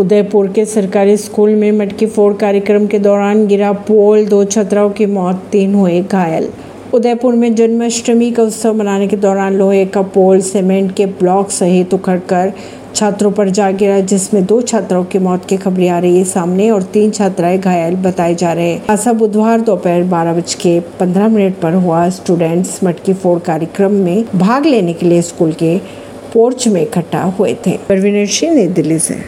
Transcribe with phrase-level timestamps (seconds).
[0.00, 5.06] उदयपुर के सरकारी स्कूल में मटकी फोड़ कार्यक्रम के दौरान गिरा पोल, दो छात्राओं की
[5.06, 6.48] मौत, तीन हुए घायल।
[6.94, 11.94] उदयपुर में जन्माष्टमी का उत्सव मनाने के दौरान लोहे का पोल, सीमेंट के ब्लॉक सहित
[11.94, 12.52] उखड़कर
[12.94, 16.70] छात्रों पर जा गिरा, जिसमें दो छात्राओं की मौत की खबरें आ रही है सामने
[16.70, 21.28] और तीन छात्राएँ घायल बताए जा रहे हैं। ऐसा बुधवार दोपहर बारह बज के पंद्रह
[21.28, 25.78] मिनट पर हुआ स्टूडेंट्स मटकी फोड़ कार्यक्रम में भाग लेने के लिए स्कूल के
[26.32, 29.16] पोर्च में इकट्ठा हुए थे। परवीन सिंह, नई दिल्ली से।